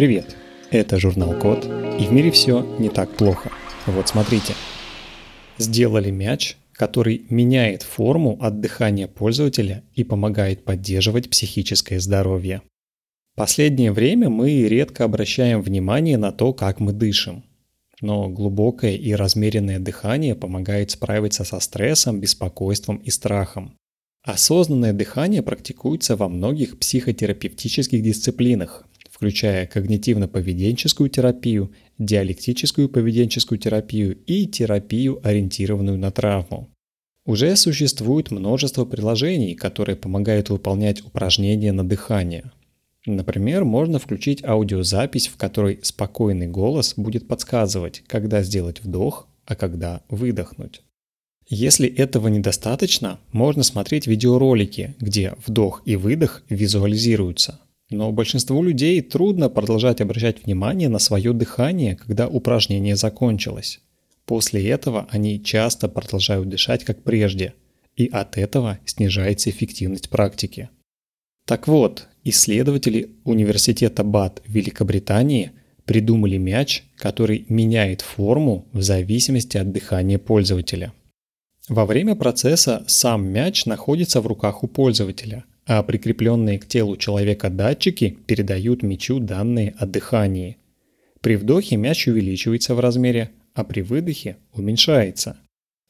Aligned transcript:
Привет! 0.00 0.34
Это 0.70 0.98
журнал 0.98 1.38
Код, 1.38 1.66
и 1.66 2.06
в 2.06 2.10
мире 2.10 2.30
все 2.30 2.64
не 2.78 2.88
так 2.88 3.14
плохо. 3.14 3.50
Вот 3.84 4.08
смотрите. 4.08 4.54
Сделали 5.58 6.10
мяч, 6.10 6.56
который 6.72 7.26
меняет 7.28 7.82
форму 7.82 8.38
от 8.40 8.62
дыхания 8.62 9.08
пользователя 9.08 9.84
и 9.94 10.02
помогает 10.02 10.64
поддерживать 10.64 11.28
психическое 11.28 12.00
здоровье. 12.00 12.62
Последнее 13.36 13.92
время 13.92 14.30
мы 14.30 14.62
редко 14.62 15.04
обращаем 15.04 15.60
внимание 15.60 16.16
на 16.16 16.32
то, 16.32 16.54
как 16.54 16.80
мы 16.80 16.94
дышим. 16.94 17.44
Но 18.00 18.30
глубокое 18.30 18.96
и 18.96 19.12
размеренное 19.12 19.80
дыхание 19.80 20.34
помогает 20.34 20.92
справиться 20.92 21.44
со 21.44 21.60
стрессом, 21.60 22.20
беспокойством 22.20 22.96
и 22.96 23.10
страхом. 23.10 23.76
Осознанное 24.22 24.94
дыхание 24.94 25.42
практикуется 25.42 26.16
во 26.16 26.30
многих 26.30 26.78
психотерапевтических 26.78 28.02
дисциплинах, 28.02 28.86
включая 29.20 29.66
когнитивно-поведенческую 29.66 31.10
терапию, 31.10 31.72
диалектическую 31.98 32.88
поведенческую 32.88 33.58
терапию 33.58 34.16
и 34.24 34.46
терапию, 34.46 35.20
ориентированную 35.22 35.98
на 35.98 36.10
травму. 36.10 36.70
Уже 37.26 37.54
существует 37.56 38.30
множество 38.30 38.86
приложений, 38.86 39.56
которые 39.56 39.96
помогают 39.96 40.48
выполнять 40.48 41.04
упражнения 41.04 41.70
на 41.72 41.86
дыхание. 41.86 42.50
Например, 43.04 43.64
можно 43.64 43.98
включить 43.98 44.42
аудиозапись, 44.42 45.28
в 45.28 45.36
которой 45.36 45.80
спокойный 45.82 46.46
голос 46.46 46.94
будет 46.96 47.28
подсказывать, 47.28 48.02
когда 48.06 48.42
сделать 48.42 48.82
вдох, 48.82 49.28
а 49.44 49.54
когда 49.54 50.00
выдохнуть. 50.08 50.80
Если 51.46 51.94
этого 51.94 52.28
недостаточно, 52.28 53.20
можно 53.32 53.64
смотреть 53.64 54.06
видеоролики, 54.06 54.94
где 54.98 55.34
вдох 55.46 55.82
и 55.84 55.96
выдох 55.96 56.42
визуализируются. 56.48 57.60
Но 57.90 58.12
большинству 58.12 58.62
людей 58.62 59.00
трудно 59.02 59.48
продолжать 59.48 60.00
обращать 60.00 60.44
внимание 60.44 60.88
на 60.88 60.98
свое 60.98 61.32
дыхание, 61.32 61.96
когда 61.96 62.28
упражнение 62.28 62.96
закончилось. 62.96 63.80
После 64.24 64.68
этого 64.68 65.08
они 65.10 65.42
часто 65.42 65.88
продолжают 65.88 66.48
дышать 66.48 66.84
как 66.84 67.02
прежде, 67.02 67.54
и 67.96 68.06
от 68.06 68.38
этого 68.38 68.78
снижается 68.84 69.50
эффективность 69.50 70.08
практики. 70.08 70.70
Так 71.46 71.66
вот, 71.66 72.06
исследователи 72.22 73.10
Университета 73.24 74.04
БАТ 74.04 74.42
Великобритании 74.46 75.50
придумали 75.84 76.36
мяч, 76.36 76.84
который 76.96 77.44
меняет 77.48 78.02
форму 78.02 78.68
в 78.72 78.82
зависимости 78.82 79.56
от 79.56 79.72
дыхания 79.72 80.18
пользователя– 80.18 80.92
во 81.70 81.86
время 81.86 82.16
процесса 82.16 82.82
сам 82.88 83.28
мяч 83.28 83.64
находится 83.64 84.20
в 84.20 84.26
руках 84.26 84.64
у 84.64 84.66
пользователя, 84.66 85.44
а 85.66 85.82
прикрепленные 85.82 86.58
к 86.58 86.66
телу 86.66 86.96
человека 86.96 87.50
датчики 87.50 88.18
передают 88.26 88.82
мячу 88.82 89.20
данные 89.20 89.74
о 89.78 89.86
дыхании. 89.86 90.56
При 91.20 91.36
вдохе 91.36 91.76
мяч 91.76 92.08
увеличивается 92.08 92.74
в 92.74 92.80
размере, 92.80 93.30
а 93.54 93.64
при 93.64 93.82
выдохе 93.82 94.36
уменьшается. 94.54 95.38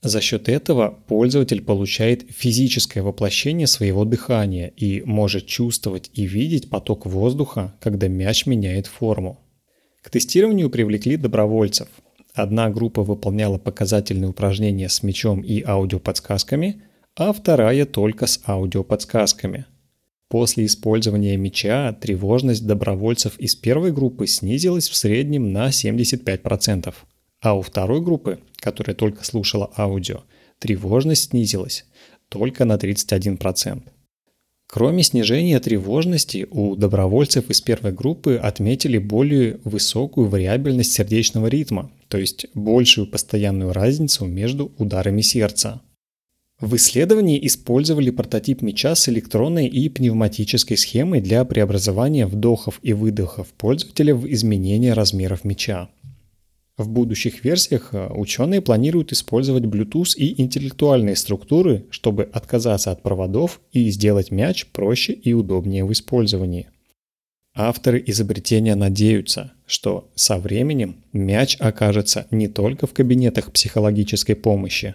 За 0.03 0.21
счет 0.21 0.49
этого 0.49 0.99
пользователь 1.07 1.63
получает 1.63 2.25
физическое 2.31 3.03
воплощение 3.03 3.67
своего 3.67 4.05
дыхания 4.05 4.69
и 4.69 5.03
может 5.03 5.47
чувствовать 5.47 6.11
и 6.15 6.27
видеть 6.27 6.71
поток 6.71 7.07
воздуха, 7.07 7.75
когда 7.81 8.09
мяч 8.09 8.47
меняет 8.47 8.87
форму. 8.87 9.39
К 10.03 10.11
тестированию 10.11 10.71
привлекли 10.71 11.17
добровольцев– 11.17 11.89
Одна 12.35 12.71
группа 12.71 13.03
выполняла 13.03 13.59
показательные 13.59 14.31
упражнения 14.31 14.89
с 14.89 15.03
мячом 15.03 15.41
и 15.41 15.63
аудиоподсказками, 15.63 16.83
а 17.17 17.33
вторая 17.33 17.87
только 17.87 18.27
с 18.27 18.41
аудиоподсказками. 18.47 19.67
После 20.29 20.67
использования 20.67 21.37
мяча 21.37 21.93
тревожность 21.93 22.67
добровольцев 22.67 23.39
из 23.39 23.57
первой 23.57 23.93
группы 23.93 24.27
снизилась 24.29 24.89
в 24.89 24.95
среднем 24.95 25.53
на 25.53 25.71
75%, 25.71 26.95
а 27.41 27.55
у 27.57 27.63
второй 27.63 28.01
группы, 28.01 28.39
которая 28.57 28.95
только 28.95 29.25
слушала 29.25 29.73
аудио, 29.77 30.23
тревожность 30.59 31.31
снизилась 31.31 31.85
только 32.29 32.65
на 32.65 32.75
31%. 32.75 33.83
Кроме 34.69 35.03
снижения 35.03 35.59
тревожности, 35.59 36.47
у 36.49 36.77
добровольцев 36.77 37.51
из 37.51 37.61
первой 37.61 37.91
группы 37.91 38.37
отметили 38.37 38.99
более 38.99 39.59
высокую 39.65 40.29
вариабельность 40.29 40.93
сердечного 40.93 41.49
ритма, 41.49 41.91
то 42.07 42.19
есть 42.19 42.47
большую 42.55 43.09
постоянную 43.09 43.73
разницу 43.73 44.27
между 44.27 44.71
ударами 44.79 45.23
сердца. 45.23 45.81
В 46.61 46.77
исследовании 46.77 47.45
использовали 47.47 48.11
прототип 48.11 48.61
мяча 48.61 48.95
с 48.95 49.09
электронной 49.09 49.67
и 49.67 49.89
пневматической 49.89 50.77
схемой 50.77 51.23
для 51.23 51.45
преобразования 51.47 52.27
вдохов 52.27 52.81
и 52.83 52.93
выдохов 52.93 53.49
пользователя 53.49 54.15
в 54.15 54.31
изменение 54.31 54.93
размеров 54.93 55.45
мяча. 55.45 55.89
В 56.77 56.89
будущих 56.89 57.45
версиях 57.45 57.91
э, 57.93 58.09
ученые 58.09 58.61
планируют 58.61 59.13
использовать 59.13 59.65
Bluetooth 59.65 60.17
и 60.17 60.41
интеллектуальные 60.41 61.17
структуры, 61.17 61.85
чтобы 61.91 62.25
отказаться 62.25 62.91
от 62.91 63.03
проводов 63.03 63.61
и 63.73 63.91
сделать 63.91 64.31
мяч 64.31 64.67
проще 64.67 65.13
и 65.13 65.33
удобнее 65.33 65.85
в 65.85 65.93
использовании. 65.93 66.69
Авторы 67.55 68.03
изобретения 68.07 68.75
надеются, 68.75 69.53
что 69.67 70.11
со 70.15 70.39
временем 70.39 70.97
мяч 71.13 71.57
окажется 71.59 72.27
не 72.31 72.49
только 72.49 72.87
в 72.87 72.93
кабинетах 72.93 73.53
психологической 73.53 74.37
помощи, 74.37 74.95